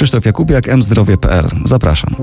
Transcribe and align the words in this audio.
Krzysztof 0.00 0.24
Jakubiak, 0.26 0.76
mzdrowie.pl. 0.76 1.48
Zapraszam. 1.64 2.14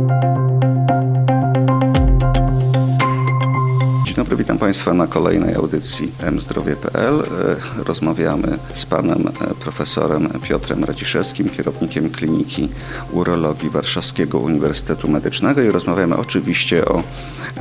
Dzień 4.06 4.16
dobry, 4.16 4.36
witam 4.36 4.58
Państwa 4.58 4.94
na 4.94 5.08
kolejnej 5.08 5.56
audycji 5.56 6.12
mzdrowie.pl. 6.32 7.20
E, 7.20 7.84
Rozmawiamy 7.84 8.58
z 8.74 8.86
panem 8.86 9.28
e, 9.28 9.32
profesorem 9.54 10.30
Piotrem 10.44 10.84
Radziszewskim, 10.84 11.50
kierownikiem 11.50 12.10
Kliniki 12.10 12.70
Urologii 13.12 13.70
Warszawskiego 13.70 14.40
Uniwersytetu 14.40 15.08
Medycznego 15.08 15.62
i 15.62 15.72
rozmawiamy 15.72 16.18
oczywiście 16.18 16.86
o 16.86 17.04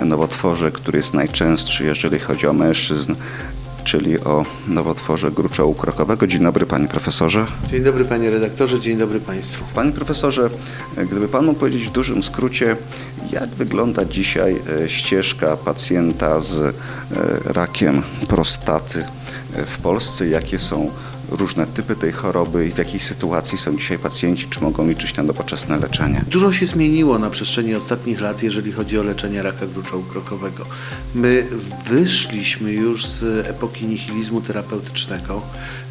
nowotworze, 0.04 0.70
który 0.70 0.98
jest 0.98 1.14
najczęstszy, 1.14 1.84
jeżeli 1.84 2.18
chodzi 2.18 2.46
o 2.46 2.52
mężczyzn, 2.52 3.14
czyli 3.86 4.20
o 4.20 4.44
nowotworze 4.68 5.30
gruczołu 5.30 5.74
krokowego. 5.74 6.26
Dzień 6.26 6.42
dobry 6.42 6.66
panie 6.66 6.88
profesorze. 6.88 7.46
Dzień 7.70 7.82
dobry 7.82 8.04
panie 8.04 8.30
redaktorze, 8.30 8.80
dzień 8.80 8.98
dobry 8.98 9.20
państwu. 9.20 9.64
Panie 9.74 9.92
profesorze, 9.92 10.50
gdyby 10.96 11.28
pan 11.28 11.44
mógł 11.44 11.60
powiedzieć 11.60 11.86
w 11.86 11.92
dużym 11.92 12.22
skrócie, 12.22 12.76
jak 13.32 13.48
wygląda 13.48 14.04
dzisiaj 14.04 14.56
e, 14.84 14.88
ścieżka 14.88 15.56
pacjenta 15.56 16.40
z 16.40 16.60
e, 16.60 16.72
rakiem 17.44 18.02
prostaty 18.28 19.04
e, 19.54 19.66
w 19.66 19.78
Polsce? 19.78 20.28
Jakie 20.28 20.58
są 20.58 20.90
różne 21.30 21.66
typy 21.66 21.96
tej 21.96 22.12
choroby 22.12 22.66
i 22.66 22.72
w 22.72 22.78
jakiej 22.78 23.00
sytuacji 23.00 23.58
są 23.58 23.76
dzisiaj 23.76 23.98
pacjenci? 23.98 24.46
Czy 24.50 24.60
mogą 24.60 24.88
liczyć 24.88 25.16
na 25.16 25.22
nowoczesne 25.22 25.76
leczenie? 25.78 26.24
Dużo 26.28 26.52
się 26.52 26.66
zmieniło 26.66 27.18
na 27.18 27.30
przestrzeni 27.30 27.74
ostatnich 27.74 28.20
lat, 28.20 28.42
jeżeli 28.42 28.72
chodzi 28.72 28.98
o 28.98 29.02
leczenie 29.02 29.42
raka 29.42 29.66
gruczołu 29.66 30.02
krokowego. 30.02 30.64
My 31.14 31.46
wyszliśmy 31.86 32.72
już 32.72 33.06
z 33.06 33.46
epoki 33.46 33.86
nihilizmu 33.86 34.40
terapeutycznego. 34.40 35.42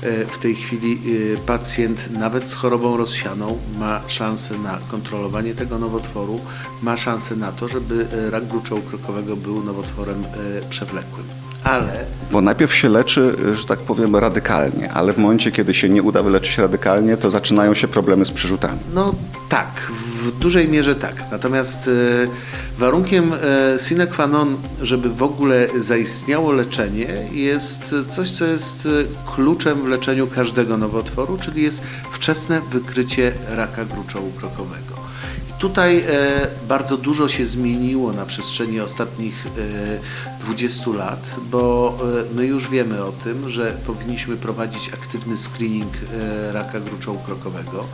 E, 0.01 0.25
W 0.25 0.37
tej 0.37 0.55
chwili 0.55 0.99
e, 1.33 1.37
pacjent 1.37 2.11
nawet 2.11 2.47
z 2.47 2.53
chorobą 2.53 2.97
rozsianą 2.97 3.57
ma 3.79 4.01
szansę 4.07 4.57
na 4.57 4.79
kontrolowanie 4.91 5.55
tego 5.55 5.79
nowotworu, 5.79 6.39
ma 6.81 6.97
szansę 6.97 7.35
na 7.35 7.51
to, 7.51 7.67
żeby 7.67 8.07
e, 8.11 8.29
rak 8.29 8.47
gruczołu 8.47 8.81
krokowego 8.81 9.35
był 9.35 9.63
nowotworem 9.63 10.23
przewlekłym. 10.69 11.25
Ale 11.65 12.05
Bo 12.31 12.41
najpierw 12.41 12.75
się 12.75 12.89
leczy, 12.89 13.35
że 13.53 13.65
tak 13.65 13.79
powiem, 13.79 14.15
radykalnie, 14.15 14.91
ale 14.91 15.13
w 15.13 15.17
momencie, 15.17 15.51
kiedy 15.51 15.73
się 15.73 15.89
nie 15.89 16.03
uda 16.03 16.23
wyleczyć 16.23 16.57
radykalnie, 16.57 17.17
to 17.17 17.31
zaczynają 17.31 17.73
się 17.73 17.87
problemy 17.87 18.25
z 18.25 18.31
przerzutami. 18.31 18.79
No 18.93 19.15
tak, 19.49 19.91
w 20.21 20.31
dużej 20.31 20.67
mierze 20.67 20.95
tak. 20.95 21.31
Natomiast 21.31 21.87
e, 21.87 21.91
warunkiem 22.79 23.33
e, 23.33 23.79
sine 23.79 24.07
qua 24.07 24.27
non, 24.27 24.57
żeby 24.81 25.09
w 25.09 25.23
ogóle 25.23 25.67
zaistniało 25.79 26.51
leczenie, 26.51 27.07
jest 27.31 27.95
coś, 28.07 28.29
co 28.29 28.45
jest 28.45 28.85
e, 28.85 28.89
kluczem 29.35 29.81
w 29.81 29.87
leczeniu 29.87 30.27
każdego 30.27 30.77
nowotworu, 30.77 31.37
czyli 31.37 31.61
jest 31.61 31.83
wczesne 32.11 32.61
wykrycie 32.71 33.31
raka 33.47 33.85
gruczołu 33.85 34.31
krokowego. 34.31 35.04
Tutaj 35.65 35.97
e, 35.97 36.03
bardzo 36.67 36.97
dużo 36.97 37.27
się 37.27 37.45
zmieniło 37.45 38.13
na 38.13 38.25
przestrzeni 38.25 38.79
ostatnich 38.79 39.47
e, 39.57 40.43
20 40.45 40.91
lat, 40.91 41.19
bo 41.51 41.93
e, 42.31 42.35
my 42.35 42.45
już 42.45 42.69
wiemy 42.69 43.03
o 43.03 43.11
tym, 43.11 43.49
że 43.49 43.77
powinniśmy 43.87 44.37
prowadzić 44.37 44.89
aktywny 44.93 45.37
screening 45.37 45.93
e, 45.93 46.53
raka 46.53 46.79
gruczołu 46.79 47.19
krokowego. 47.19 47.85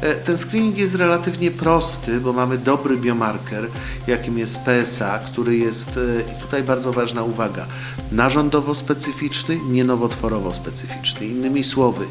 E, 0.00 0.14
ten 0.14 0.36
screening 0.38 0.78
jest 0.78 0.94
relatywnie 0.94 1.50
prosty, 1.50 2.20
bo 2.20 2.32
mamy 2.32 2.58
dobry 2.58 2.96
biomarker, 2.96 3.68
jakim 4.06 4.38
jest 4.38 4.58
PSA, 4.60 5.18
który 5.18 5.56
jest, 5.56 5.96
e, 5.96 6.32
i 6.32 6.42
tutaj 6.42 6.62
bardzo 6.62 6.92
ważna 6.92 7.22
uwaga, 7.22 7.66
narządowo 8.12 8.74
specyficzny, 8.74 9.58
nie 9.68 9.84
nowotworowo 9.84 10.54
specyficzny. 10.54 11.26
Innymi 11.26 11.64
słowy, 11.64 12.06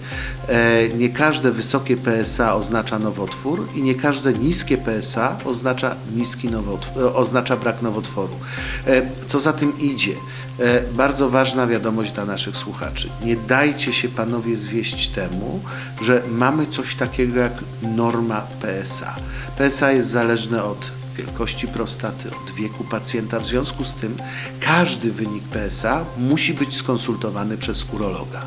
e, 0.47 0.89
nie 0.89 1.09
każde 1.09 1.51
wysokie 1.51 1.97
PSA 1.97 2.55
oznacza 2.55 2.99
nowotwór 2.99 3.67
i 3.75 3.83
nie 3.83 3.95
każde 3.95 4.33
niskie 4.33 4.77
PSA 4.77 5.02
oznacza, 5.45 5.95
niski 6.15 6.49
nowotwór, 6.49 7.03
e, 7.03 7.13
oznacza 7.13 7.57
brak 7.57 7.81
nowotworu. 7.81 8.33
E, 8.87 9.01
Co 9.25 9.39
za 9.39 9.53
tym 9.53 9.79
idzie? 9.79 10.13
E, 10.59 10.81
Bardzo 10.81 11.29
ważna 11.29 11.67
wiadomość 11.67 12.11
dla 12.11 12.25
naszych 12.25 12.57
słuchaczy. 12.57 13.09
Nie 13.25 13.35
dajcie 13.35 13.93
się 13.93 14.09
panowie 14.09 14.55
zwieść 14.57 15.07
temu, 15.09 15.59
że 16.01 16.21
mamy 16.31 16.67
coś 16.67 16.95
takiego 16.95 17.39
jak 17.39 17.53
norma 17.95 18.41
PSA. 18.61 19.15
PSA 19.57 19.91
jest 19.91 20.09
zależne 20.09 20.63
od 20.63 20.91
wielkości 21.13 21.67
prostaty, 21.67 22.29
od 22.29 22.51
wieku 22.51 22.83
pacjenta. 22.83 23.39
W 23.39 23.45
związku 23.45 23.83
z 23.83 23.95
tym 23.95 24.17
każdy 24.59 25.11
wynik 25.11 25.43
PSA 25.43 26.05
musi 26.17 26.53
być 26.53 26.75
skonsultowany 26.75 27.57
przez 27.57 27.85
urologa. 27.93 28.41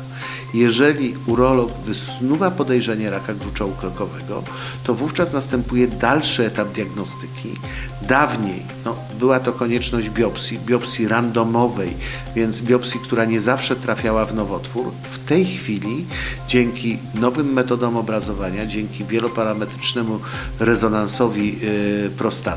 Jeżeli 0.53 1.15
urolog 1.25 1.71
wysnuwa 1.85 2.51
podejrzenie 2.51 3.09
raka 3.09 3.33
gruczołu 3.33 3.71
krokowego, 3.71 4.43
to 4.83 4.93
wówczas 4.93 5.33
następuje 5.33 5.87
dalszy 5.87 6.45
etap 6.45 6.71
diagnostyki. 6.71 7.53
Dawniej 8.01 8.61
no, 8.85 8.95
była 9.19 9.39
to 9.39 9.53
konieczność 9.53 10.09
biopsji, 10.09 10.59
biopsji 10.59 11.07
randomowej, 11.07 11.93
więc 12.35 12.61
biopsji, 12.61 12.99
która 12.99 13.25
nie 13.25 13.41
zawsze 13.41 13.75
trafiała 13.75 14.25
w 14.25 14.35
nowotwór. 14.35 14.91
W 15.03 15.19
tej 15.19 15.45
chwili 15.45 16.05
dzięki 16.47 16.97
nowym 17.15 17.53
metodom 17.53 17.97
obrazowania, 17.97 18.65
dzięki 18.65 19.05
wieloparametrycznemu 19.05 20.19
rezonansowi 20.59 21.59
y, 21.63 22.09
prostaty, 22.17 22.56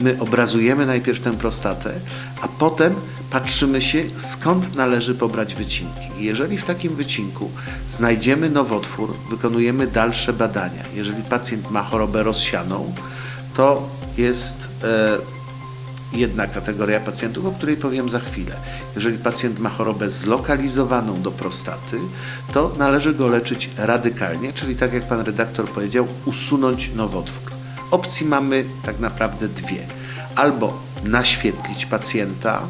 my 0.00 0.16
obrazujemy 0.20 0.86
najpierw 0.86 1.20
tę 1.20 1.32
prostatę, 1.32 1.92
a 2.40 2.48
potem 2.48 2.94
patrzymy 3.30 3.82
się, 3.82 4.04
skąd 4.18 4.74
należy 4.76 5.14
pobrać 5.14 5.54
wycinki. 5.54 6.08
Jeżeli 6.18 6.58
w 6.58 6.64
takim 6.64 6.94
wycinku 6.94 7.50
znajdziemy 7.88 8.50
nowotwór, 8.50 9.14
wykonujemy 9.30 9.86
dalsze 9.86 10.32
badania. 10.32 10.82
Jeżeli 10.94 11.22
pacjent 11.22 11.70
ma 11.70 11.82
chorobę 11.82 12.22
rozsianą, 12.22 12.94
to 13.56 13.88
jest 14.18 14.68
e, 14.84 15.18
jedna 16.12 16.46
kategoria 16.46 17.00
pacjentów, 17.00 17.46
o 17.46 17.52
której 17.52 17.76
powiem 17.76 18.08
za 18.08 18.20
chwilę. 18.20 18.56
Jeżeli 18.94 19.18
pacjent 19.18 19.58
ma 19.58 19.68
chorobę 19.68 20.10
zlokalizowaną 20.10 21.22
do 21.22 21.30
prostaty, 21.30 21.98
to 22.52 22.74
należy 22.78 23.14
go 23.14 23.26
leczyć 23.26 23.70
radykalnie, 23.76 24.52
czyli 24.52 24.76
tak 24.76 24.92
jak 24.92 25.02
pan 25.02 25.20
redaktor 25.20 25.68
powiedział, 25.68 26.06
usunąć 26.24 26.90
nowotwór. 26.94 27.61
Opcji 27.92 28.26
mamy 28.26 28.64
tak 28.86 29.00
naprawdę 29.00 29.48
dwie. 29.48 29.86
Albo 30.34 30.78
naświetlić 31.04 31.86
pacjenta, 31.86 32.60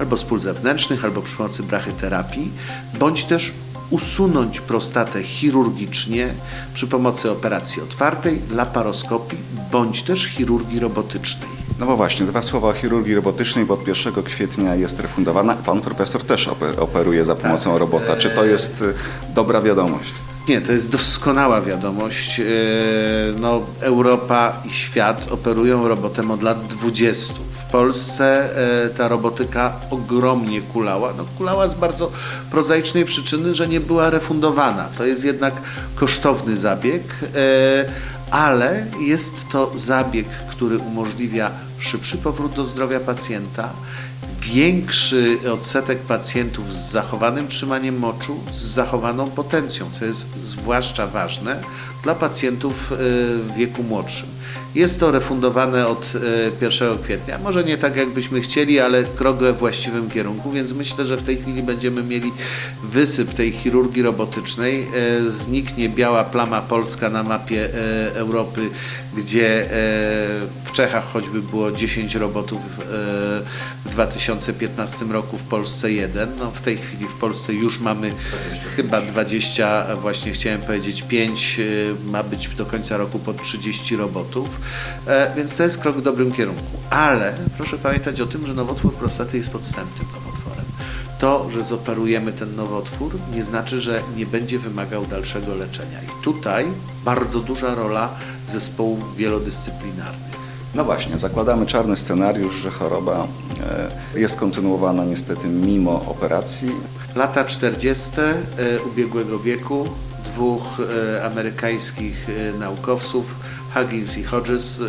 albo 0.00 0.16
z 0.16 0.24
pól 0.24 0.40
zewnętrznych, 0.40 1.04
albo 1.04 1.22
przy 1.22 1.36
pomocy 1.36 1.62
brachyterapii, 1.62 2.52
bądź 2.98 3.24
też 3.24 3.52
usunąć 3.90 4.60
prostatę 4.60 5.22
chirurgicznie 5.22 6.28
przy 6.74 6.86
pomocy 6.86 7.30
operacji 7.30 7.82
otwartej, 7.82 8.38
laparoskopii, 8.50 9.38
bądź 9.72 10.02
też 10.02 10.26
chirurgii 10.26 10.80
robotycznej. 10.80 11.50
No 11.78 11.86
bo 11.86 11.96
właśnie, 11.96 12.26
dwa 12.26 12.42
słowa 12.42 12.68
o 12.68 12.72
chirurgii 12.72 13.14
robotycznej, 13.14 13.64
bo 13.64 13.74
od 13.74 13.88
1 13.88 14.22
kwietnia 14.22 14.74
jest 14.74 15.00
refundowana. 15.00 15.54
Pan 15.54 15.80
profesor 15.80 16.24
też 16.24 16.48
oper- 16.48 16.80
operuje 16.80 17.24
za 17.24 17.34
pomocą 17.34 17.78
robota. 17.78 18.16
Czy 18.16 18.30
to 18.30 18.44
jest 18.44 18.82
y, 18.82 18.94
dobra 19.34 19.60
wiadomość? 19.62 20.12
Nie, 20.52 20.60
to 20.60 20.72
jest 20.72 20.90
doskonała 20.90 21.60
wiadomość. 21.60 22.38
Yy, 22.38 22.44
No, 23.40 23.60
Europa 23.80 24.62
i 24.64 24.70
świat 24.72 25.32
operują 25.32 25.88
robotem 25.88 26.30
od 26.30 26.42
lat 26.42 26.66
20. 26.66 27.34
W 27.50 27.70
Polsce 27.70 28.48
e, 28.84 28.90
ta 28.90 29.08
robotyka 29.08 29.72
ogromnie 29.90 30.60
kulała. 30.60 31.12
No, 31.16 31.24
kulała 31.38 31.68
z 31.68 31.74
bardzo 31.74 32.12
prozaicznej 32.50 33.04
przyczyny, 33.04 33.54
że 33.54 33.68
nie 33.68 33.80
była 33.80 34.10
refundowana. 34.10 34.88
To 34.98 35.06
jest 35.06 35.24
jednak 35.24 35.54
kosztowny 35.94 36.56
zabieg, 36.56 37.02
e, 37.34 37.84
ale 38.30 38.86
jest 39.00 39.34
to 39.52 39.72
zabieg, 39.74 40.26
który 40.50 40.78
umożliwia 40.78 41.50
szybszy 41.78 42.16
powrót 42.18 42.52
do 42.52 42.64
zdrowia 42.64 43.00
pacjenta, 43.00 43.68
większy 44.42 45.38
odsetek 45.52 45.98
pacjentów 45.98 46.74
z 46.74 46.90
zachowanym 46.90 47.48
trzymaniem 47.48 47.98
moczu, 47.98 48.40
z 48.52 48.60
zachowaną 48.60 49.30
potencją, 49.30 49.90
co 49.90 50.04
jest 50.04 50.44
zwłaszcza 50.44 51.06
ważne 51.06 51.60
dla 52.02 52.14
pacjentów 52.14 52.92
e, 52.92 52.96
w 52.96 53.52
wieku 53.56 53.82
młodszym. 53.82 54.28
Jest 54.74 55.00
to 55.00 55.10
refundowane 55.10 55.88
od 55.88 56.12
e, 56.60 56.64
1 56.64 56.98
kwietnia. 56.98 57.38
Może 57.38 57.64
nie 57.64 57.78
tak, 57.78 57.96
jakbyśmy 57.96 58.40
chcieli, 58.40 58.80
ale 58.80 59.04
krok 59.04 59.36
we 59.36 59.52
właściwym 59.52 60.10
kierunku, 60.10 60.52
więc 60.52 60.72
myślę, 60.72 61.06
że 61.06 61.16
w 61.16 61.22
tej 61.22 61.36
chwili 61.36 61.62
będziemy 61.62 62.02
mieli 62.02 62.32
wysyp 62.84 63.34
tej 63.34 63.52
chirurgii 63.52 64.02
robotycznej. 64.02 64.86
E, 64.94 65.30
Zniknie 65.30 65.88
biała 65.88 66.24
plama 66.24 66.62
polska 66.62 67.10
na 67.10 67.22
mapie 67.22 67.64
e, 67.64 68.14
Europy, 68.14 68.70
gdzie 69.16 69.64
e, 69.64 69.68
w 70.64 70.72
Czechach 70.72 71.04
choćby 71.12 71.42
było 71.42 71.72
10 71.72 72.14
robotów 72.14 72.60
e, 72.60 72.84
w 73.84 73.90
2015 73.90 75.04
roku, 75.04 75.38
w 75.38 75.42
Polsce 75.42 75.92
jeden. 75.92 76.28
No, 76.38 76.50
w 76.50 76.60
tej 76.60 76.76
chwili 76.76 77.04
w 77.08 77.14
Polsce 77.14 77.54
już 77.54 77.80
mamy 77.80 78.12
chyba 78.76 79.00
20, 79.00 79.96
właśnie 79.96 80.32
chciałem 80.32 80.60
powiedzieć 80.60 81.02
5, 81.02 81.60
e, 81.60 82.10
ma 82.10 82.22
być 82.22 82.48
do 82.48 82.66
końca 82.66 82.96
roku 82.96 83.18
po 83.18 83.34
30 83.34 83.96
robotów, 83.96 84.48
e, 84.48 84.61
więc 85.36 85.56
to 85.56 85.62
jest 85.62 85.78
krok 85.78 85.96
w 85.96 86.02
dobrym 86.02 86.32
kierunku. 86.32 86.62
Ale 86.90 87.32
proszę 87.56 87.78
pamiętać 87.78 88.20
o 88.20 88.26
tym, 88.26 88.46
że 88.46 88.54
nowotwór 88.54 88.94
prostaty 88.94 89.38
jest 89.38 89.50
podstępnym 89.50 90.06
nowotworem. 90.14 90.64
to, 91.18 91.50
że 91.50 91.64
zoperujemy 91.64 92.32
ten 92.32 92.56
nowotwór, 92.56 93.12
nie 93.34 93.44
znaczy, 93.44 93.80
że 93.80 94.02
nie 94.16 94.26
będzie 94.26 94.58
wymagał 94.58 95.06
dalszego 95.06 95.54
leczenia. 95.54 95.98
I 96.02 96.24
tutaj 96.24 96.66
bardzo 97.04 97.40
duża 97.40 97.74
rola 97.74 98.08
zespołów 98.46 99.16
wielodyscyplinarnych. 99.16 100.32
No 100.74 100.84
właśnie, 100.84 101.18
zakładamy 101.18 101.66
czarny 101.66 101.96
scenariusz, 101.96 102.54
że 102.54 102.70
choroba 102.70 103.26
e, 104.14 104.20
jest 104.20 104.36
kontynuowana 104.36 105.04
niestety 105.04 105.48
mimo 105.48 105.92
operacji. 105.92 106.70
Lata 107.16 107.44
40. 107.44 108.10
e, 108.20 108.82
ubiegłego 108.82 109.38
wieku 109.38 109.88
dwóch 110.24 110.62
e, 110.80 111.24
amerykańskich 111.24 112.26
e, 112.28 112.58
naukowców, 112.58 113.34
Huggins 113.74 114.18
i 114.18 114.24
Hodges, 114.24 114.80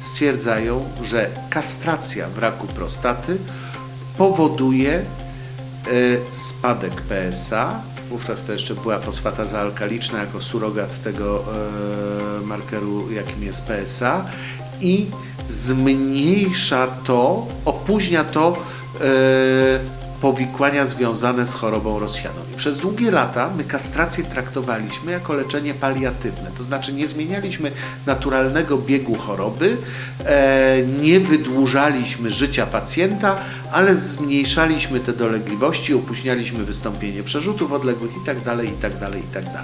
stwierdzają, 0.00 0.88
że 1.04 1.30
kastracja 1.50 2.28
w 2.28 2.38
raku 2.38 2.66
prostaty 2.66 3.38
powoduje 4.18 5.02
spadek 6.32 7.02
PSA. 7.02 7.80
Wówczas 8.10 8.44
to 8.44 8.52
jeszcze 8.52 8.74
była 8.74 8.98
fosfataza 8.98 9.60
alkaliczna 9.60 10.18
jako 10.18 10.40
surogat 10.40 11.02
tego 11.02 11.44
markeru, 12.44 13.12
jakim 13.12 13.42
jest 13.42 13.62
PSA 13.64 14.24
i 14.80 15.06
zmniejsza 15.48 16.86
to, 16.86 17.46
opóźnia 17.64 18.24
to 18.24 18.62
powikłania 20.20 20.86
związane 20.86 21.46
z 21.46 21.54
chorobą 21.54 21.98
rozsianą. 21.98 22.40
I 22.54 22.56
przez 22.56 22.78
długie 22.78 23.10
lata 23.10 23.50
my 23.56 23.64
kastrację 23.64 24.24
traktowaliśmy 24.24 25.12
jako 25.12 25.34
leczenie 25.34 25.74
paliatywne, 25.74 26.50
to 26.56 26.64
znaczy 26.64 26.92
nie 26.92 27.08
zmienialiśmy 27.08 27.72
naturalnego 28.06 28.78
biegu 28.78 29.14
choroby, 29.14 29.76
e, 30.24 30.82
nie 31.02 31.20
wydłużaliśmy 31.20 32.30
życia 32.30 32.66
pacjenta, 32.66 33.36
ale 33.72 33.96
zmniejszaliśmy 33.96 35.00
te 35.00 35.12
dolegliwości, 35.12 35.94
opóźnialiśmy 35.94 36.64
wystąpienie 36.64 37.22
przerzutów 37.22 37.72
odległych 37.72 38.10
itd., 38.16 38.64
itd., 38.64 39.10
itd. 39.16 39.62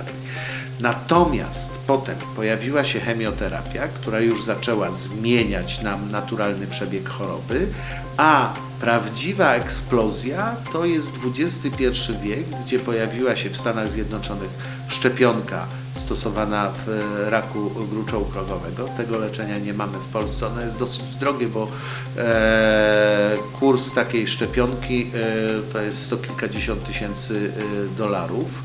Natomiast 0.80 1.78
potem 1.86 2.16
pojawiła 2.36 2.84
się 2.84 3.00
chemioterapia, 3.00 3.88
która 3.88 4.20
już 4.20 4.44
zaczęła 4.44 4.90
zmieniać 4.90 5.82
nam 5.82 6.10
naturalny 6.10 6.66
przebieg 6.66 7.08
choroby, 7.08 7.66
a 8.16 8.54
prawdziwa 8.84 9.54
eksplozja 9.54 10.56
to 10.72 10.84
jest 10.84 11.18
XXI 11.24 11.84
wiek, 12.22 12.44
gdzie 12.64 12.78
pojawiła 12.78 13.36
się 13.36 13.50
w 13.50 13.56
Stanach 13.56 13.90
Zjednoczonych 13.90 14.50
szczepionka 14.88 15.66
stosowana 15.94 16.70
w 16.86 16.88
raku 17.28 17.70
gruczołu 17.90 18.24
krogowego. 18.24 18.88
Tego 18.96 19.18
leczenia 19.18 19.58
nie 19.58 19.74
mamy 19.74 19.98
w 19.98 20.08
Polsce. 20.08 20.46
Ono 20.46 20.60
jest 20.60 20.78
dosyć 20.78 21.16
drogie, 21.16 21.46
bo 21.46 21.68
e, 22.16 23.36
kurs 23.60 23.92
takiej 23.92 24.26
szczepionki 24.26 25.10
e, 25.14 25.72
to 25.72 25.80
jest 25.80 26.02
sto 26.02 26.16
kilkadziesiąt 26.16 26.86
tysięcy 26.86 27.52
e, 27.56 27.96
dolarów. 27.98 28.62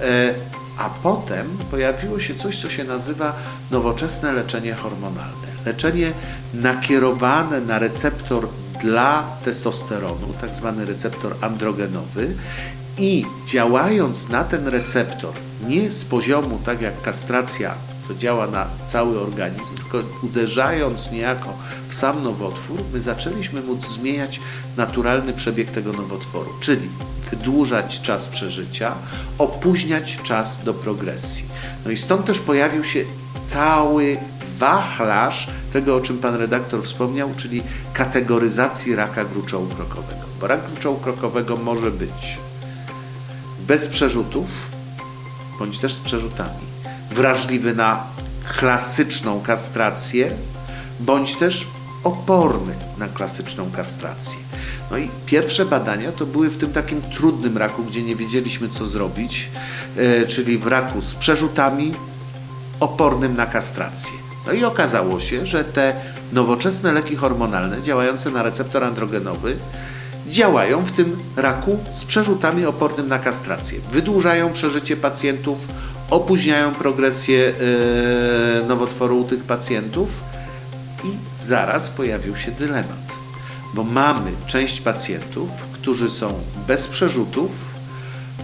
E, 0.00 0.34
a 0.78 0.90
potem 1.02 1.46
pojawiło 1.70 2.20
się 2.20 2.34
coś, 2.34 2.60
co 2.60 2.70
się 2.70 2.84
nazywa 2.84 3.36
nowoczesne 3.70 4.32
leczenie 4.32 4.74
hormonalne. 4.74 5.46
Leczenie 5.64 6.12
nakierowane 6.54 7.60
na 7.60 7.78
receptor 7.78 8.48
dla 8.86 9.24
testosteronu, 9.44 10.34
tak 10.40 10.54
zwany 10.54 10.84
receptor 10.84 11.34
androgenowy 11.40 12.34
i 12.98 13.24
działając 13.46 14.28
na 14.28 14.44
ten 14.44 14.68
receptor 14.68 15.32
nie 15.68 15.92
z 15.92 16.04
poziomu, 16.04 16.60
tak 16.64 16.80
jak 16.80 17.02
kastracja, 17.02 17.74
to 18.08 18.14
działa 18.14 18.46
na 18.46 18.66
cały 18.84 19.20
organizm, 19.20 19.74
tylko 19.74 19.98
uderzając 20.22 21.10
niejako 21.10 21.48
w 21.88 21.94
sam 21.94 22.22
nowotwór, 22.22 22.80
my 22.92 23.00
zaczęliśmy 23.00 23.60
móc 23.60 23.86
zmieniać 23.86 24.40
naturalny 24.76 25.32
przebieg 25.32 25.70
tego 25.70 25.92
nowotworu, 25.92 26.50
czyli 26.60 26.88
wydłużać 27.30 28.00
czas 28.00 28.28
przeżycia, 28.28 28.92
opóźniać 29.38 30.18
czas 30.22 30.64
do 30.64 30.74
progresji. 30.74 31.44
No 31.84 31.90
i 31.90 31.96
stąd 31.96 32.26
też 32.26 32.40
pojawił 32.40 32.84
się 32.84 33.04
cały 33.42 34.16
wachlarz 34.58 35.48
tego, 35.72 35.96
o 35.96 36.00
czym 36.00 36.18
pan 36.18 36.34
redaktor 36.34 36.82
wspomniał, 36.82 37.30
czyli 37.36 37.62
kategoryzacji 37.92 38.94
raka 38.94 39.24
gruczołu 39.24 39.66
krokowego. 39.66 40.26
Bo 40.40 40.46
rak 40.46 40.66
gruczołu 40.72 40.96
krokowego 40.96 41.56
może 41.56 41.90
być 41.90 42.38
bez 43.66 43.86
przerzutów, 43.86 44.48
bądź 45.58 45.78
też 45.78 45.94
z 45.94 46.00
przerzutami, 46.00 46.66
wrażliwy 47.10 47.74
na 47.74 48.04
klasyczną 48.58 49.40
kastrację, 49.40 50.30
bądź 51.00 51.36
też 51.36 51.66
oporny 52.04 52.74
na 52.98 53.08
klasyczną 53.08 53.70
kastrację. 53.70 54.36
No 54.90 54.98
i 54.98 55.10
pierwsze 55.26 55.64
badania 55.64 56.12
to 56.12 56.26
były 56.26 56.50
w 56.50 56.56
tym 56.56 56.72
takim 56.72 57.02
trudnym 57.02 57.58
raku, 57.58 57.84
gdzie 57.84 58.02
nie 58.02 58.16
wiedzieliśmy 58.16 58.68
co 58.68 58.86
zrobić, 58.86 59.48
e, 59.96 60.26
czyli 60.26 60.58
w 60.58 60.66
raku 60.66 61.02
z 61.02 61.14
przerzutami, 61.14 61.94
opornym 62.80 63.36
na 63.36 63.46
kastrację. 63.46 64.25
No 64.46 64.52
i 64.52 64.64
okazało 64.64 65.20
się, 65.20 65.46
że 65.46 65.64
te 65.64 65.94
nowoczesne 66.32 66.92
leki 66.92 67.16
hormonalne 67.16 67.82
działające 67.82 68.30
na 68.30 68.42
receptor 68.42 68.84
androgenowy 68.84 69.56
działają 70.28 70.84
w 70.84 70.92
tym 70.92 71.18
raku 71.36 71.78
z 71.92 72.04
przerzutami 72.04 72.64
opornym 72.64 73.08
na 73.08 73.18
kastrację. 73.18 73.80
Wydłużają 73.92 74.52
przeżycie 74.52 74.96
pacjentów, 74.96 75.58
opóźniają 76.10 76.74
progresję 76.74 77.52
e, 78.62 78.66
nowotworu 78.66 79.20
u 79.20 79.24
tych 79.24 79.44
pacjentów 79.44 80.20
i 81.04 81.08
zaraz 81.38 81.90
pojawił 81.90 82.36
się 82.36 82.50
dylemat, 82.50 83.12
bo 83.74 83.84
mamy 83.84 84.30
część 84.46 84.80
pacjentów, 84.80 85.50
którzy 85.72 86.10
są 86.10 86.34
bez 86.66 86.88
przerzutów, 86.88 87.50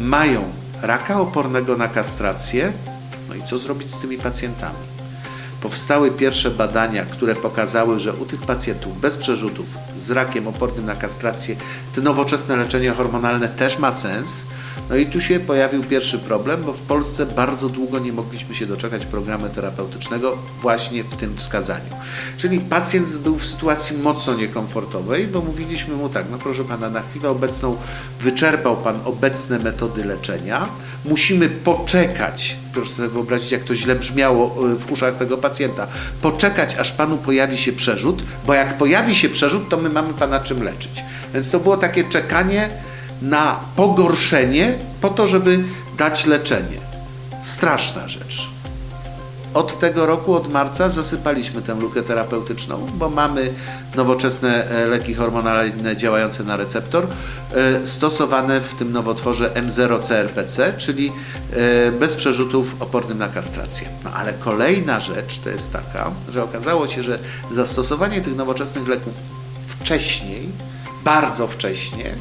mają 0.00 0.43
raka 0.82 1.20
opornego 1.20 1.76
na 1.76 1.88
kastrację, 1.88 2.72
no 3.28 3.34
i 3.34 3.43
co 3.43 3.58
zrobić 3.58 3.94
z 3.94 4.00
tymi 4.00 4.19
pacjentami? 4.19 5.01
Powstały 5.62 6.11
pierwsze 6.11 6.50
badania, 6.50 7.05
które 7.05 7.35
pokazały, 7.35 7.99
że 7.99 8.12
u 8.12 8.26
tych 8.26 8.41
pacjentów 8.41 9.00
bez 9.00 9.17
przerzutów 9.17 9.67
z 9.97 10.11
rakiem 10.11 10.49
opornym 10.49 10.87
na 10.87 10.94
kastrację 10.94 11.56
to 11.94 12.00
nowoczesne 12.00 12.56
leczenie 12.56 12.91
hormonalne 12.91 13.49
też 13.49 13.79
ma 13.79 13.93
sens. 13.93 14.44
No 14.91 14.97
i 14.97 15.06
tu 15.06 15.20
się 15.20 15.41
pojawił 15.41 15.85
pierwszy 15.85 16.19
problem, 16.19 16.62
bo 16.62 16.73
w 16.73 16.81
Polsce 16.81 17.26
bardzo 17.26 17.69
długo 17.69 17.99
nie 17.99 18.12
mogliśmy 18.12 18.55
się 18.55 18.67
doczekać 18.67 19.06
programu 19.06 19.49
terapeutycznego 19.49 20.37
właśnie 20.61 21.05
w 21.05 21.17
tym 21.17 21.37
wskazaniu. 21.37 21.91
Czyli 22.37 22.61
pacjent 22.61 23.19
był 23.19 23.37
w 23.37 23.47
sytuacji 23.47 23.99
mocno 23.99 24.35
niekomfortowej, 24.35 25.26
bo 25.26 25.41
mówiliśmy 25.41 25.94
mu 25.94 26.09
tak, 26.09 26.26
no 26.31 26.38
proszę 26.38 26.64
pana, 26.64 26.91
na 26.91 27.00
chwilę 27.00 27.29
obecną 27.29 27.76
wyczerpał 28.20 28.76
pan 28.76 29.00
obecne 29.05 29.59
metody 29.59 30.05
leczenia, 30.05 30.69
musimy 31.04 31.49
poczekać, 31.49 32.56
proszę 32.75 32.93
sobie 32.93 33.08
wyobrazić, 33.08 33.52
jak 33.52 33.64
to 33.64 33.75
źle 33.75 33.94
brzmiało 33.94 34.71
y, 34.73 34.76
w 34.76 34.92
uszach 34.92 35.16
tego 35.16 35.38
pacjenta, 35.38 35.87
poczekać, 36.23 36.75
aż 36.75 36.92
panu 36.92 37.16
pojawi 37.16 37.59
się 37.59 37.73
przerzut, 37.73 38.23
bo 38.47 38.54
jak 38.54 38.78
pojawi 38.78 39.14
się 39.14 39.28
przerzut, 39.28 39.68
to 39.68 39.76
my 39.76 39.88
mamy 39.88 40.14
pana 40.14 40.40
czym 40.40 40.62
leczyć. 40.62 41.04
Więc 41.35 41.50
to 41.50 41.61
było 41.61 41.76
takie 41.76 42.04
czekanie 42.04 42.68
na 43.23 43.61
pogorszenie 43.76 44.75
po 45.00 45.09
to, 45.09 45.28
żeby 45.28 45.64
dać 45.99 46.26
leczenie. 46.26 46.78
Straszna 47.42 48.09
rzecz. 48.09 48.51
Od 49.54 49.78
tego 49.78 50.06
roku, 50.06 50.35
od 50.35 50.52
marca, 50.52 50.90
zasypaliśmy 50.90 51.62
tę 51.62 51.75
lukę 51.75 52.02
terapeutyczną, 52.02 52.87
bo 52.94 53.11
mamy 53.11 53.52
nowoczesne 53.97 54.71
e, 54.71 54.87
leki 54.87 55.14
hormonalne 55.14 55.97
działające 55.97 56.44
na 56.44 56.56
receptor, 56.56 57.06
e, 57.54 57.87
stosowane 57.87 58.61
w 58.61 58.75
tym 58.75 58.92
nowotworze 58.92 59.50
M0-CRPC, 59.50 60.76
czyli 60.76 61.12
e, 61.52 61.92
bez 61.92 62.16
przerzutów 62.16 62.82
opornym 62.82 63.18
na 63.18 63.28
kastrację. 63.28 63.88
No 64.04 64.11
ale 64.11 64.32
kolejna 64.32 65.00
rzecz 65.00 65.38
to 65.38 65.50
jest 65.50 65.73
taka, 65.73 66.11
że 66.28 66.44
okazało 66.44 66.88
się, 66.88 67.02
że 67.02 67.18
zastosowanie 67.52 68.21
tych 68.21 68.37
nowoczesnych 68.37 68.88
leków 68.88 69.14
wcześniej, 69.66 70.49
bardzo 71.04 71.47
wcześnie, 71.47 72.14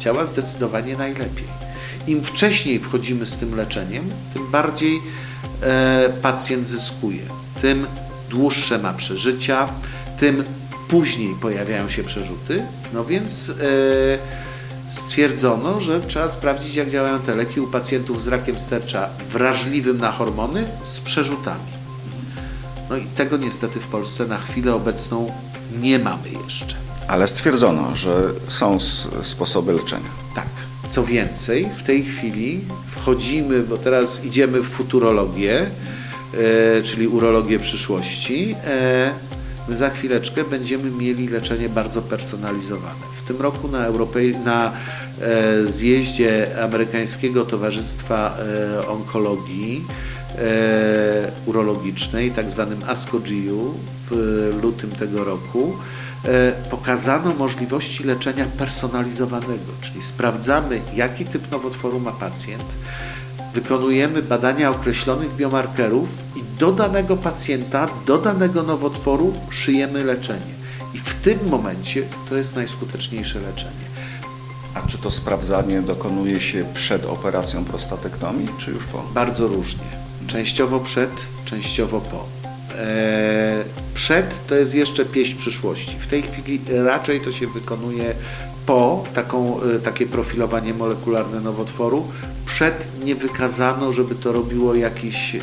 działa 0.00 0.26
zdecydowanie 0.26 0.96
najlepiej. 0.96 1.48
Im 2.06 2.24
wcześniej 2.24 2.80
wchodzimy 2.80 3.26
z 3.26 3.36
tym 3.36 3.56
leczeniem, 3.56 4.10
tym 4.34 4.50
bardziej 4.50 5.00
pacjent 6.22 6.68
zyskuje, 6.68 7.22
tym 7.62 7.86
dłuższe 8.30 8.78
ma 8.78 8.92
przeżycia, 8.92 9.68
tym 10.20 10.44
później 10.88 11.34
pojawiają 11.34 11.88
się 11.88 12.04
przerzuty. 12.04 12.62
No 12.92 13.04
więc 13.04 13.50
e, 13.50 13.54
stwierdzono, 14.90 15.80
że 15.80 16.00
trzeba 16.00 16.30
sprawdzić, 16.30 16.74
jak 16.74 16.90
działają 16.90 17.18
te 17.20 17.34
leki 17.34 17.60
u 17.60 17.66
pacjentów 17.66 18.22
z 18.22 18.28
rakiem 18.28 18.58
stercza 18.58 19.08
wrażliwym 19.32 19.98
na 19.98 20.12
hormony 20.12 20.68
z 20.84 21.00
przerzutami. 21.00 21.78
No 22.90 22.96
i 22.96 23.06
tego 23.06 23.36
niestety 23.36 23.80
w 23.80 23.86
Polsce 23.86 24.26
na 24.26 24.38
chwilę 24.38 24.74
obecną 24.74 25.32
nie 25.80 25.98
mamy 25.98 26.28
jeszcze. 26.44 26.76
Ale 27.08 27.28
stwierdzono, 27.28 27.96
że 27.96 28.14
są 28.46 28.78
sposoby 29.22 29.72
leczenia. 29.72 30.10
Tak. 30.34 30.67
Co 30.88 31.04
więcej, 31.04 31.68
w 31.78 31.82
tej 31.82 32.04
chwili 32.04 32.60
wchodzimy, 32.90 33.62
bo 33.62 33.76
teraz 33.76 34.24
idziemy 34.24 34.62
w 34.62 34.66
futurologię, 34.66 35.60
e, 35.60 36.82
czyli 36.82 37.08
urologię 37.08 37.58
przyszłości. 37.58 38.54
E, 38.66 39.10
my 39.68 39.76
za 39.76 39.90
chwileczkę 39.90 40.44
będziemy 40.44 40.90
mieli 40.90 41.28
leczenie 41.28 41.68
bardzo 41.68 42.02
personalizowane. 42.02 43.08
tym 43.26 43.40
roku 43.40 43.68
na, 43.68 43.84
Europej, 43.84 44.36
na 44.44 44.72
e, 45.20 45.66
zjeździe 45.66 46.62
Amerykańskiego 46.64 47.44
Towarzystwa 47.44 48.36
Onkologii 48.88 49.84
Urologicznej, 51.46 52.30
tak 52.30 52.50
zwanym 52.50 52.78
ASCO-GU 52.86 53.74
w 54.10 54.12
lutym 54.62 54.90
tego 54.90 55.24
roku, 55.24 55.76
pokazano 56.70 57.34
możliwości 57.34 58.04
leczenia 58.04 58.44
personalizowanego, 58.58 59.72
czyli 59.80 60.02
sprawdzamy, 60.02 60.80
jaki 60.94 61.24
typ 61.24 61.50
nowotworu 61.50 62.00
ma 62.00 62.12
pacjent, 62.12 62.64
wykonujemy 63.54 64.22
badania 64.22 64.70
określonych 64.70 65.36
biomarkerów 65.36 66.08
i 66.36 66.58
do 66.58 66.72
danego 66.72 67.16
pacjenta, 67.16 67.88
do 68.06 68.18
danego 68.18 68.62
nowotworu 68.62 69.34
szyjemy 69.50 70.04
leczenie. 70.04 70.58
I 70.94 70.98
w 70.98 71.14
tym 71.14 71.38
momencie 71.48 72.02
to 72.28 72.36
jest 72.36 72.56
najskuteczniejsze 72.56 73.40
leczenie. 73.40 73.88
A 74.74 74.88
czy 74.88 74.98
to 74.98 75.10
sprawdzanie 75.10 75.82
dokonuje 75.82 76.40
się 76.40 76.64
przed 76.74 77.06
operacją 77.06 77.64
prostatektomii, 77.64 78.48
czy 78.58 78.70
już 78.70 78.84
po? 78.84 79.02
Bardzo 79.14 79.48
różnie. 79.48 79.86
Częściowo 80.26 80.80
przed, 80.80 81.10
częściowo 81.44 82.00
po. 82.00 82.26
Eee, 82.78 83.64
przed 83.98 84.46
to 84.46 84.54
jest 84.54 84.74
jeszcze 84.74 85.04
pieśń 85.04 85.38
przyszłości. 85.38 85.96
W 86.00 86.06
tej 86.06 86.22
chwili 86.22 86.60
raczej 86.84 87.20
to 87.20 87.32
się 87.32 87.46
wykonuje 87.46 88.14
po 88.66 89.04
taką, 89.14 89.60
e, 89.62 89.78
takie 89.78 90.06
profilowanie 90.06 90.74
molekularne 90.74 91.40
nowotworu. 91.40 92.08
Przed 92.46 92.90
nie 93.04 93.14
wykazano, 93.14 93.92
żeby 93.92 94.14
to 94.14 94.32
robiło 94.32 94.74
jakiś 94.74 95.34
e, 95.34 95.40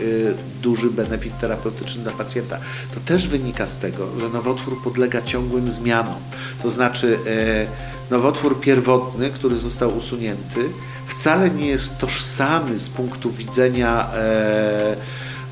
duży 0.61 0.89
benefit 0.89 1.37
terapeutyczny 1.39 2.03
dla 2.03 2.11
pacjenta. 2.11 2.57
To 2.93 2.99
też 2.99 3.27
wynika 3.27 3.67
z 3.67 3.77
tego, 3.77 4.07
że 4.19 4.29
nowotwór 4.29 4.83
podlega 4.83 5.21
ciągłym 5.21 5.69
zmianom. 5.69 6.19
To 6.63 6.69
znaczy 6.69 7.19
e, 7.27 8.11
nowotwór 8.11 8.59
pierwotny, 8.59 9.29
który 9.29 9.57
został 9.57 9.97
usunięty, 9.97 10.69
wcale 11.07 11.49
nie 11.49 11.67
jest 11.67 11.97
tożsamy 11.97 12.79
z 12.79 12.89
punktu 12.89 13.31
widzenia 13.31 14.09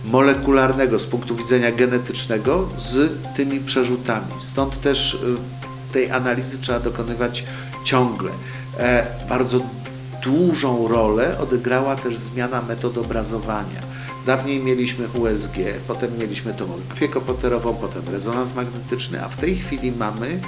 molekularnego, 0.05 1.00
z 1.00 1.05
punktu 1.05 1.36
widzenia 1.36 1.72
genetycznego 1.72 2.69
z 2.77 3.12
tymi 3.36 3.60
przerzutami. 3.60 4.33
Stąd 4.38 4.81
też 4.81 5.17
tej 5.93 6.12
analizy 6.12 6.57
trzeba 6.57 6.79
dokonywać 6.79 7.43
ciągle. 7.83 8.31
E, 8.79 9.05
bardzo 9.29 9.62
dużą 10.24 10.88
rolę 10.88 11.39
odegrała 11.39 11.95
też 11.95 12.17
zmiana 12.17 12.62
metod 12.62 12.98
obrazowania. 12.98 13.93
Dawniej 14.25 14.60
mieliśmy 14.60 15.07
USG, 15.07 15.55
potem 15.88 16.17
mieliśmy 16.19 16.53
tomografię 16.53 17.07
komputerową, 17.10 17.74
potem 17.74 18.01
rezonans 18.12 18.55
magnetyczny, 18.55 19.24
a 19.24 19.29
w 19.29 19.38
tej 19.38 19.55
chwili 19.55 19.91
mamy 19.91 20.39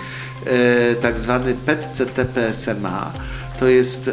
e, 0.45 0.95
tak 0.95 1.19
zwany 1.19 1.55
PET-CT-PSMA. 1.65 3.12
To 3.59 3.67
jest 3.67 4.07
e, 4.07 4.12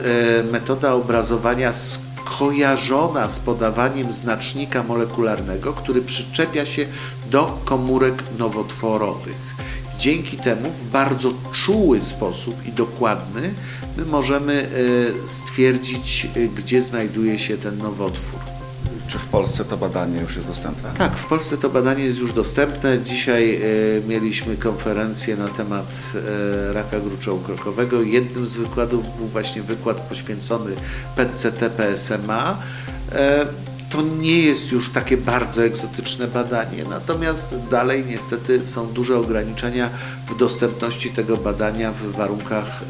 metoda 0.53 0.95
obrazowania 0.95 1.73
skojarzona 2.43 3.29
z 3.29 3.39
podawaniem 3.39 4.13
znacznika 4.13 4.83
molekularnego, 4.83 5.73
który 5.73 6.03
przyczepia 6.03 6.67
się 6.67 6.87
do 7.31 7.59
komórek 7.65 8.23
nowotworowych. 8.39 9.55
Dzięki 9.99 10.37
temu 10.37 10.71
w 10.71 10.91
bardzo 10.91 11.33
czuły 11.53 12.01
sposób 12.01 12.67
i 12.67 12.73
dokładny 12.73 13.55
my 13.97 14.05
możemy 14.05 14.53
e, 14.53 15.29
stwierdzić, 15.29 16.27
e, 16.37 16.49
gdzie 16.49 16.83
znajduje 16.83 17.39
się 17.39 17.59
ten 17.59 17.79
nowotwór. 17.79 18.52
Czy 19.13 19.19
w 19.19 19.27
Polsce 19.27 19.65
to 19.65 19.77
badanie 19.77 20.21
już 20.21 20.37
jest 20.37 20.49
dostępne? 20.49 20.91
Tak, 20.99 21.17
w 21.17 21.27
Polsce 21.27 21.59
to 21.59 21.71
badanie 21.71 22.05
jest 22.05 22.19
już 22.19 22.33
dostępne. 22.33 22.99
Dzisiaj 23.03 23.55
e, 23.55 23.61
mieliśmy 24.09 24.57
konferencję 24.57 25.37
na 25.37 25.49
temat 25.49 26.13
raka 26.73 27.01
gruczołu 27.01 27.41
krokowego. 27.41 28.03
Jednym 28.03 28.47
z 28.47 28.57
wykładów 28.57 29.17
był 29.17 29.27
właśnie 29.27 29.63
wykład 29.63 30.01
poświęcony 30.01 30.73
PET-CT-PSMA 31.17 32.55
to 33.93 34.03
nie 34.03 34.39
jest 34.39 34.73
już 34.73 34.91
takie 34.91 35.17
bardzo 35.17 35.65
egzotyczne 35.65 36.29
badanie, 36.29 36.85
natomiast 36.91 37.55
dalej 37.71 38.05
niestety 38.09 38.67
są 38.67 38.87
duże 38.87 39.19
ograniczenia 39.19 39.91
w 40.27 40.37
dostępności 40.37 41.11
tego 41.11 41.37
badania 41.37 41.93
w 41.93 42.13
warunkach 42.13 42.83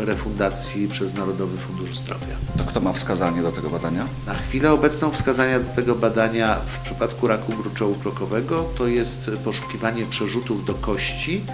e, 0.00 0.04
refundacji 0.04 0.88
przez 0.88 1.14
Narodowy 1.14 1.58
Fundusz 1.58 1.96
Zdrowia. 1.96 2.36
To 2.58 2.64
kto 2.64 2.80
ma 2.80 2.92
wskazanie 2.92 3.42
do 3.42 3.52
tego 3.52 3.70
badania? 3.70 4.06
Na 4.26 4.34
chwilę 4.34 4.72
obecną 4.72 5.10
wskazania 5.10 5.60
do 5.60 5.68
tego 5.74 5.94
badania 5.94 6.54
w 6.66 6.78
przypadku 6.78 7.26
raku 7.26 7.52
gruczołu 7.52 7.94
krokowego 7.94 8.64
to 8.78 8.86
jest 8.86 9.30
poszukiwanie 9.44 10.06
przerzutów 10.06 10.64
do 10.64 10.74
kości 10.74 11.44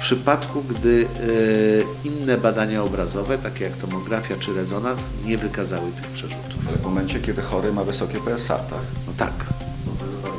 przypadku, 0.00 0.62
gdy 0.62 1.06
e, 1.06 2.08
inne 2.08 2.38
badania 2.38 2.82
obrazowe, 2.82 3.38
takie 3.38 3.64
jak 3.64 3.76
tomografia 3.76 4.36
czy 4.36 4.54
rezonans, 4.54 5.10
nie 5.24 5.38
wykazały 5.38 5.92
tych 5.92 6.06
przerzutów. 6.06 6.68
Ale 6.68 6.76
w 6.76 6.82
momencie, 6.82 7.20
kiedy 7.20 7.42
chory 7.42 7.72
ma 7.72 7.84
wysokie 7.84 8.18
PSA, 8.18 8.58
tak? 8.58 8.80
No 9.06 9.12
tak. 9.18 9.32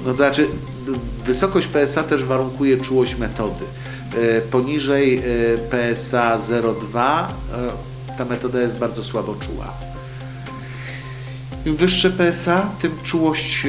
No 0.05 0.11
to 0.11 0.17
znaczy, 0.17 0.47
wysokość 1.25 1.67
PSA 1.67 2.03
też 2.03 2.23
warunkuje 2.23 2.77
czułość 2.77 3.15
metody. 3.15 3.65
E, 4.15 4.41
poniżej 4.41 5.17
e, 5.17 5.21
PSA 5.57 6.37
0,2 6.37 7.25
ta 8.17 8.25
metoda 8.25 8.61
jest 8.61 8.77
bardzo 8.77 9.03
słabo 9.03 9.35
czuła. 9.35 9.73
Im 11.65 11.75
wyższe 11.75 12.11
PSA, 12.11 12.69
tym 12.81 12.91
czułość 13.03 13.67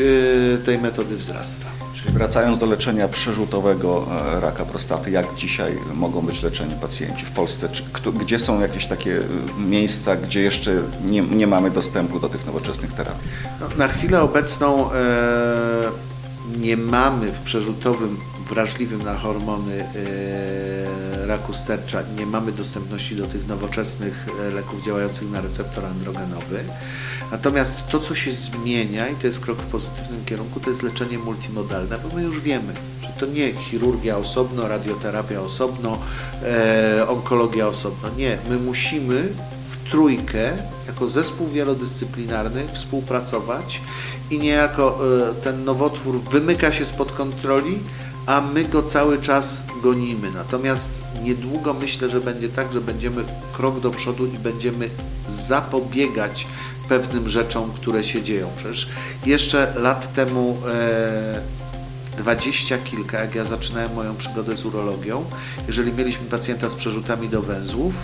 tej 0.65 0.79
metody 0.79 1.17
wzrasta. 1.17 1.67
Wracając 2.09 2.59
do 2.59 2.67
leczenia 2.67 3.09
przerzutowego 3.09 4.07
e, 4.37 4.41
raka 4.41 4.65
prostaty, 4.65 5.11
jak 5.11 5.35
dzisiaj 5.35 5.79
mogą 5.95 6.21
być 6.21 6.43
leczeni 6.43 6.75
pacjenci 6.75 7.25
w 7.25 7.31
Polsce? 7.31 7.69
Czy, 7.69 7.83
gdzie 8.21 8.39
są 8.39 8.61
jakieś 8.61 8.87
takie 8.87 9.17
e, 9.19 9.61
miejsca, 9.61 10.17
gdzie 10.17 10.41
jeszcze 10.41 10.83
nie, 11.05 11.21
nie 11.21 11.47
mamy 11.47 11.71
dostępu 11.71 12.21
do 12.21 12.29
tych 12.29 12.47
nowoczesnych 12.47 12.93
terapii? 12.93 13.29
No, 13.61 13.67
na 13.77 13.89
chwilę 13.89 14.23
obecną 14.23 14.93
e, 14.93 15.03
nie 16.59 16.77
mamy 16.77 17.33
w 17.33 17.41
przerzutowym 17.41 18.17
wrażliwym 18.53 19.03
na 19.03 19.15
hormony 19.15 19.85
e, 19.85 21.27
raku 21.27 21.55
stercza, 21.55 22.03
nie 22.19 22.27
mamy 22.27 22.53
dostępności 22.53 23.17
do 23.17 23.27
tych 23.27 23.49
nowoczesnych 23.49 24.27
e, 24.41 24.51
leków 24.51 24.85
działających 24.85 25.31
na 25.31 25.41
receptor 25.41 25.85
androgenowy. 25.85 26.65
Natomiast 27.31 27.87
to, 27.89 28.01
co 28.01 28.15
się 28.15 28.33
zmienia 28.33 29.09
i 29.09 29.15
to 29.15 29.27
jest 29.27 29.41
krok 29.41 29.59
w 29.59 29.67
pozytywnym 29.67 30.25
kierunku, 30.25 30.61
to 30.61 30.71
jest 30.71 30.83
leczenie 30.83 31.19
multimodalne, 31.19 31.99
bo 31.99 32.17
my 32.17 32.23
już 32.23 32.41
wiemy, 32.41 32.73
że 33.03 33.09
to 33.09 33.27
nie 33.27 33.53
chirurgia 33.53 34.17
osobno, 34.17 34.69
radioterapia 34.69 35.41
osobno, 35.41 35.99
e, 36.43 37.09
onkologia 37.09 37.67
osobno. 37.67 38.09
Nie, 38.17 38.39
my 38.51 38.57
musimy 38.57 39.29
w 39.71 39.91
trójkę, 39.91 40.53
jako 40.87 41.09
zespół 41.09 41.49
wielodyscyplinarny 41.49 42.69
współpracować 42.73 43.81
i 44.31 44.39
niejako 44.39 44.99
ten 45.45 45.65
nowotwór 45.65 46.21
wymyka 46.21 46.73
się 46.73 46.87
spod 46.87 47.13
kontroli, 47.13 47.79
a 48.27 48.41
my 48.41 48.65
go 48.65 48.83
cały 48.83 49.19
czas 49.19 49.63
gonimy. 49.83 50.31
Natomiast 50.31 51.03
niedługo 51.23 51.75
myślę, 51.75 52.11
że 52.11 52.21
będzie 52.21 52.49
tak, 52.49 52.73
że 52.73 52.81
będziemy 52.81 53.25
krok 53.53 53.81
do 53.81 53.91
przodu 53.91 54.27
i 54.27 54.39
będziemy 54.39 54.91
zapobiegać 55.29 56.47
pewnym 56.89 57.29
rzeczom, 57.29 57.73
które 57.73 58.05
się 58.05 58.23
dzieją. 58.23 58.49
Przecież 58.57 58.89
jeszcze 59.27 59.75
lat 59.77 60.15
temu 60.15 60.59
e, 60.69 61.63
dwadzieścia 62.19 62.79
kilka, 62.79 63.21
jak 63.21 63.35
ja 63.35 63.45
zaczynałem 63.45 63.95
moją 63.95 64.17
przygodę 64.17 64.57
z 64.57 64.65
urologią, 64.65 65.25
jeżeli 65.67 65.93
mieliśmy 65.93 66.27
pacjenta 66.27 66.69
z 66.69 66.75
przerzutami 66.75 67.29
do 67.29 67.43
węzłów, 67.43 67.95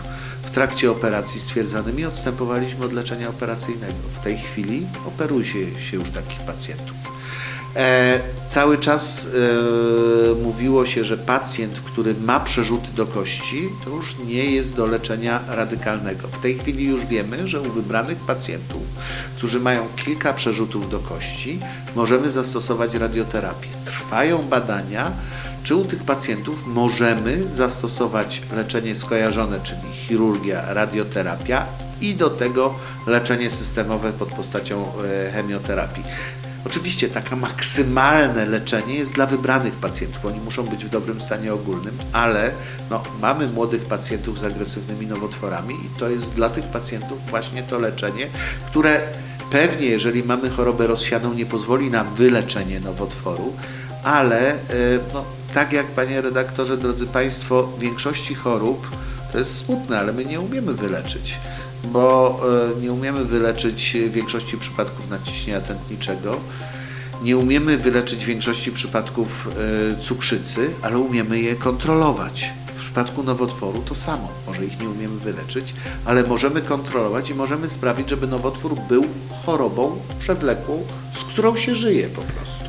w 0.42 0.50
trakcie 0.50 0.90
operacji 0.90 1.40
stwierdzanymi 1.40 2.04
odstępowaliśmy 2.04 2.84
od 2.84 2.92
leczenia 2.92 3.28
operacyjnego. 3.28 3.94
W 4.20 4.24
tej 4.24 4.38
chwili 4.38 4.86
operuje 5.06 5.44
się 5.80 5.96
już 5.96 6.10
takich 6.10 6.40
pacjentów. 6.40 7.17
E, 7.76 8.20
cały 8.48 8.78
czas 8.78 9.26
e, 9.26 10.34
mówiło 10.34 10.86
się, 10.86 11.04
że 11.04 11.18
pacjent, 11.18 11.80
który 11.80 12.14
ma 12.14 12.40
przerzuty 12.40 12.88
do 12.96 13.06
kości, 13.06 13.68
to 13.84 13.90
już 13.90 14.18
nie 14.18 14.44
jest 14.44 14.76
do 14.76 14.86
leczenia 14.86 15.40
radykalnego. 15.48 16.28
W 16.28 16.38
tej 16.38 16.58
chwili 16.58 16.84
już 16.84 17.06
wiemy, 17.06 17.48
że 17.48 17.60
u 17.60 17.70
wybranych 17.70 18.18
pacjentów, 18.18 18.82
którzy 19.36 19.60
mają 19.60 19.86
kilka 19.96 20.34
przerzutów 20.34 20.90
do 20.90 20.98
kości, 20.98 21.60
możemy 21.96 22.30
zastosować 22.30 22.94
radioterapię. 22.94 23.68
Trwają 23.84 24.42
badania, 24.42 25.12
czy 25.62 25.74
u 25.76 25.84
tych 25.84 26.04
pacjentów 26.04 26.66
możemy 26.66 27.44
zastosować 27.52 28.42
leczenie 28.56 28.94
skojarzone, 28.94 29.60
czyli 29.60 29.92
chirurgia, 29.92 30.74
radioterapia 30.74 31.66
i 32.00 32.14
do 32.14 32.30
tego 32.30 32.74
leczenie 33.06 33.50
systemowe 33.50 34.12
pod 34.12 34.28
postacią 34.28 34.84
e, 35.26 35.30
chemioterapii. 35.30 36.04
Oczywiście 36.66 37.08
takie 37.08 37.36
maksymalne 37.36 38.46
leczenie 38.46 38.94
jest 38.94 39.14
dla 39.14 39.26
wybranych 39.26 39.74
pacjentów. 39.74 40.26
Oni 40.26 40.40
muszą 40.40 40.66
być 40.66 40.84
w 40.84 40.90
dobrym 40.90 41.20
stanie 41.20 41.54
ogólnym, 41.54 41.98
ale 42.12 42.50
no, 42.90 43.02
mamy 43.20 43.48
młodych 43.48 43.84
pacjentów 43.84 44.38
z 44.38 44.44
agresywnymi 44.44 45.06
nowotworami 45.06 45.74
i 45.74 45.98
to 45.98 46.08
jest 46.08 46.34
dla 46.34 46.48
tych 46.48 46.64
pacjentów 46.64 47.18
właśnie 47.30 47.62
to 47.62 47.78
leczenie, 47.78 48.26
które 48.66 49.00
pewnie, 49.50 49.86
jeżeli 49.86 50.22
mamy 50.22 50.50
chorobę 50.50 50.86
rozsianą, 50.86 51.34
nie 51.34 51.46
pozwoli 51.46 51.90
na 51.90 52.04
wyleczenie 52.04 52.80
nowotworu, 52.80 53.52
ale 54.04 54.52
e, 54.52 54.56
no, 55.14 55.24
tak 55.54 55.72
jak 55.72 55.86
panie 55.86 56.20
redaktorze, 56.20 56.76
drodzy 56.76 57.06
państwo, 57.06 57.62
w 57.62 57.78
większości 57.78 58.34
chorób 58.34 58.88
To 59.32 59.38
jest 59.38 59.56
smutne, 59.56 59.98
ale 59.98 60.12
my 60.12 60.24
nie 60.24 60.40
umiemy 60.40 60.74
wyleczyć, 60.74 61.38
bo 61.84 62.40
e, 62.76 62.80
nie 62.80 62.92
umiemy 62.92 63.24
wyleczyć 63.24 63.96
większości 64.10 64.58
przypadków 64.58 65.10
nadciśnienia 65.10 65.60
tętniczego, 65.60 66.36
nie 67.22 67.36
umiemy 67.36 67.78
wyleczyć 67.78 68.24
większości 68.24 68.72
przypadków 68.72 69.48
e, 69.48 70.02
cukrzycy, 70.02 70.70
ale 70.82 70.98
umiemy 70.98 71.40
je 71.40 71.56
kontrolować. 71.56 72.50
W 72.76 72.80
przypadku 72.80 73.22
nowotworu 73.22 73.82
to 73.82 73.94
samo. 73.94 74.28
Może 74.46 74.64
ich 74.64 74.80
nie 74.80 74.88
umiemy 74.88 75.20
wyleczyć, 75.20 75.74
ale 76.04 76.22
możemy 76.22 76.60
kontrolować 76.60 77.30
i 77.30 77.34
możemy 77.34 77.68
sprawić, 77.68 78.10
żeby 78.10 78.26
nowotwór 78.26 78.74
był 78.88 79.04
chorobą 79.46 79.96
przewlekłą, 80.18 80.82
z 81.14 81.24
którą 81.24 81.56
się 81.56 81.74
żyje 81.74 82.08
po 82.08 82.22
prostu. 82.22 82.64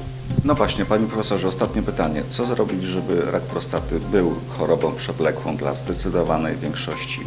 No 0.45 0.55
właśnie, 0.55 0.85
panie 0.85 1.07
profesorze, 1.07 1.47
ostatnie 1.47 1.81
pytanie. 1.81 2.23
Co 2.29 2.45
zrobić, 2.45 2.83
żeby 2.83 3.21
rak 3.31 3.43
prostaty 3.43 3.99
był 4.11 4.35
chorobą 4.57 4.95
przewlekłą 4.95 5.57
dla 5.57 5.73
zdecydowanej 5.73 6.57
większości 6.57 7.21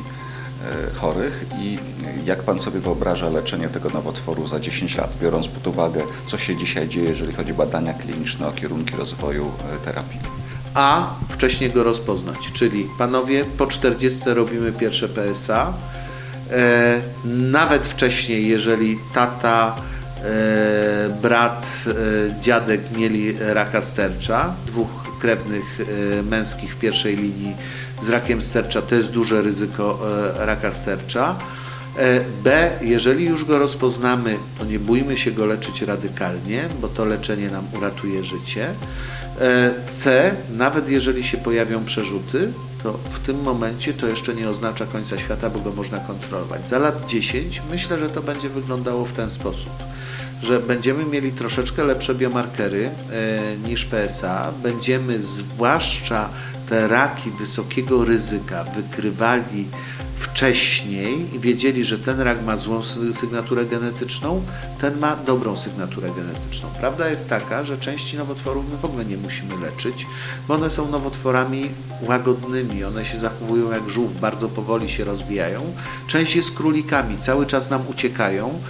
chorych 0.95 1.45
i 1.59 1.78
jak 2.25 2.42
pan 2.42 2.61
sobie 2.61 2.81
wyobraża 2.81 3.28
leczenie 3.28 3.69
tego 3.69 3.90
nowotworu 3.90 4.47
za 4.47 4.61
10 4.61 4.97
lat, 4.97 5.11
biorąc 5.23 5.49
pod 5.49 5.66
uwagę, 5.66 6.02
co 6.26 6.38
się 6.38 6.57
dzisiaj 6.57 6.88
dzieje, 6.88 7.09
jeżeli 7.09 7.33
chodzi 7.33 7.52
o 7.52 7.54
badania 7.54 7.95
kliniczne, 7.95 8.49
o 8.49 8.52
kierunki 8.52 8.97
rozwoju 8.97 9.50
e, 9.83 9.85
terapii? 9.85 10.21
a 10.75 11.14
wcześniej 11.28 11.71
go 11.71 11.83
rozpoznać. 11.83 12.52
Czyli 12.52 12.88
panowie, 12.99 13.45
po 13.45 13.66
40 13.66 14.21
robimy 14.26 14.73
pierwsze 14.73 15.09
PSA. 15.09 15.73
E, 16.50 17.00
nawet 17.25 17.87
wcześniej, 17.87 18.49
jeżeli 18.49 18.99
tata, 19.14 19.76
e, 20.25 21.09
brat, 21.23 21.85
e, 21.88 22.40
dziadek 22.40 22.81
mieli 22.97 23.35
raka 23.38 23.83
stercza, 23.83 24.54
dwóch 24.66 25.02
krewnych 25.21 25.78
e, 25.81 26.23
męskich 26.23 26.75
w 26.75 26.78
pierwszej 26.78 27.16
linii 27.16 27.57
z 28.02 28.09
rakiem 28.09 28.42
stercza, 28.42 28.82
to 28.82 28.94
jest 28.94 29.11
duże 29.11 29.42
ryzyko 29.42 29.99
e, 30.38 30.47
raka 30.47 30.73
stercza. 30.73 31.37
E, 31.99 32.21
B, 32.44 32.71
jeżeli 32.80 33.25
już 33.25 33.44
go 33.44 33.59
rozpoznamy, 33.59 34.37
to 34.59 34.64
nie 34.64 34.78
bójmy 34.78 35.16
się 35.16 35.30
go 35.30 35.47
leczyć 35.47 35.82
radykalnie, 35.82 36.68
bo 36.80 36.88
to 36.88 37.04
leczenie 37.04 37.50
nam 37.50 37.64
uratuje 37.78 38.25
życie. 38.25 38.68
E, 39.40 39.71
C, 39.90 40.35
nawet 40.50 40.88
jeżeli 40.88 41.25
się 41.25 41.38
pojawią 41.38 41.85
przerzuty, 41.85 42.52
to 42.82 42.92
w 42.92 43.18
tym 43.18 43.42
momencie 43.42 43.94
to 43.94 44.06
jeszcze 44.06 44.35
nie 44.35 44.49
oznacza 44.49 44.87
końca 44.87 45.18
świata, 45.18 45.50
bo 45.50 45.61
go 45.61 45.73
można 45.73 45.99
kontrolować. 45.99 46.68
Za 46.68 46.78
lat 46.78 47.06
10 47.06 47.62
myślę, 47.71 47.99
że 47.99 48.11
to 48.11 48.23
będzie 48.23 48.49
wyglądało 48.49 49.04
w 49.04 49.12
ten 49.12 49.30
sposób, 49.30 49.73
że 50.42 50.61
będziemy 50.61 51.04
mieli 51.04 51.32
troszeczkę 51.32 51.85
lepsze 51.85 52.14
biomarkery 52.14 52.90
niż 53.64 53.85
PSA, 53.85 54.52
będziemy 54.62 55.23
zwłaszcza 55.23 56.28
te 56.73 56.88
raki 56.88 57.31
wysokiego 57.31 58.05
ryzyka 58.05 58.64
wykrywali 58.64 59.67
wcześniej 60.19 61.35
i 61.35 61.38
wiedzieli, 61.38 61.85
że 61.85 61.99
ten 61.99 62.21
rak 62.21 62.45
ma 62.45 62.57
złą 62.57 62.81
sy- 62.81 63.14
sygnaturę 63.14 63.64
genetyczną, 63.64 64.43
ten 64.81 64.99
ma 64.99 65.17
dobrą 65.17 65.57
sygnaturę 65.57 66.09
genetyczną. 66.17 66.69
Prawda 66.81 67.09
jest 67.09 67.29
taka, 67.29 67.64
że 67.64 67.79
części 67.79 68.17
nowotworów 68.17 68.64
my 68.71 68.76
w 68.76 68.85
ogóle 68.85 69.05
nie 69.05 69.17
musimy 69.17 69.57
leczyć, 69.57 70.07
bo 70.49 70.55
one 70.55 70.71
są 70.71 70.91
nowotworami 70.91 71.71
łagodnymi, 72.02 72.85
one 72.85 73.05
się 73.05 73.19
zachowują 73.19 73.71
jak 73.71 73.88
żółw, 73.88 74.21
bardzo 74.21 74.49
powoli 74.49 74.91
się 74.91 75.05
rozwijają. 75.05 75.62
Część 76.07 76.37
jest 76.37 76.50
królikami, 76.55 77.19
cały 77.19 77.47
czas 77.47 77.71
nam 77.71 77.83
uciekają 77.88 78.61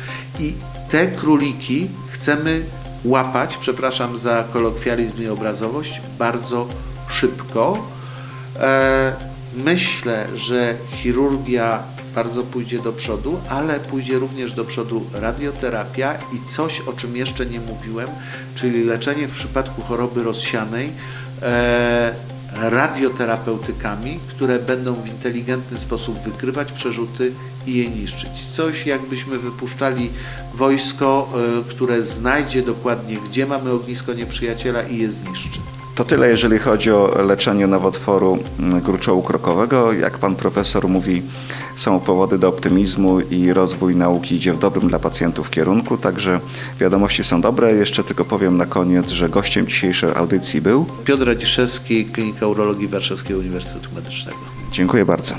i 0.41 0.55
te 0.91 1.07
króliki 1.07 1.89
chcemy 2.11 2.65
łapać, 3.05 3.57
przepraszam 3.57 4.19
za 4.19 4.45
kolokwializm 4.53 5.23
i 5.23 5.29
obrazowość, 5.29 6.01
bardzo 6.19 6.69
szybko. 7.13 7.89
E, 8.61 9.13
myślę, 9.57 10.27
że 10.37 10.75
chirurgia 10.97 11.83
bardzo 12.15 12.43
pójdzie 12.43 12.79
do 12.79 12.93
przodu, 12.93 13.41
ale 13.49 13.81
pójdzie 13.81 14.19
również 14.19 14.53
do 14.53 14.65
przodu 14.65 15.07
radioterapia 15.13 16.15
i 16.15 16.49
coś, 16.49 16.81
o 16.81 16.93
czym 16.93 17.17
jeszcze 17.17 17.47
nie 17.47 17.61
mówiłem, 17.61 18.09
czyli 18.55 18.85
leczenie 18.85 19.29
w 19.29 19.35
przypadku 19.35 19.83
choroby 19.83 20.23
rozsianej 20.23 20.91
e, 21.43 22.15
radioterapeutykami, 22.53 24.21
które 24.29 24.59
będą 24.59 24.95
w 24.95 25.09
inteligentny 25.09 25.79
sposób 25.79 26.19
wykrywać 26.19 26.73
przerzuty 26.73 27.33
i 27.67 27.77
je 27.77 27.89
niszczyć. 27.89 28.47
Coś 28.47 28.87
jakbyśmy 28.87 29.39
wypuszczali 29.39 30.11
wojsko, 30.55 31.29
e, 31.35 31.71
które 31.71 32.03
znajdzie 32.03 32.63
dokładnie, 32.63 33.17
gdzie 33.17 33.47
mamy 33.47 33.71
ognisko 33.71 34.15
nieprzyjaciela 34.15 34.83
i 34.83 34.99
je 34.99 35.13
zniszczy. 35.13 35.61
To 35.95 36.05
tyle, 36.05 36.29
jeżeli 36.29 36.59
chodzi 36.59 36.91
o 36.91 37.23
leczenie 37.27 37.67
nowotworu 37.67 38.39
mm, 38.59 38.81
gruczołu 38.81 39.23
krokowego. 39.23 39.93
Jak 39.93 40.19
pan 40.19 40.35
profesor 40.35 40.89
mówi, 40.89 41.23
są 41.77 42.01
powody 42.01 42.39
do 42.39 42.49
optymizmu 42.49 43.21
i 43.21 43.53
rozwój 43.53 43.97
nauki 43.97 44.35
idzie 44.35 44.53
w 44.53 44.59
dobrym 44.59 44.89
dla 44.89 44.99
pacjentów 44.99 45.51
kierunku, 45.51 45.97
także 45.97 46.41
wiadomości 46.81 47.25
są 47.25 47.41
dobre. 47.41 47.73
Jeszcze 47.73 48.05
tylko 48.05 48.25
powiem 48.25 48.57
na 48.57 48.67
koniec, 48.67 49.11
że 49.11 49.29
gościem 49.29 49.67
dzisiejszej 49.67 50.11
audycji 50.15 50.61
był. 50.61 50.87
Piotr 51.05 51.27
Radziszewski, 51.27 52.05
Klinika 52.05 52.47
Urologii 52.47 52.89
Warszawskiego 52.89 53.41
Uniwersytetu 53.41 53.89
Medycznego. 53.95 54.39
Dziękuję 54.73 55.05
bardzo. 55.05 55.35